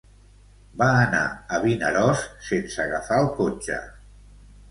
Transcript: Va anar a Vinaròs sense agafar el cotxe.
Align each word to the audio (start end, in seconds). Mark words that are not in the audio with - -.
Va 0.81 0.87
anar 1.01 1.19
a 1.57 1.59
Vinaròs 1.65 2.23
sense 2.47 2.81
agafar 2.85 3.19
el 3.25 3.31
cotxe. 3.37 3.77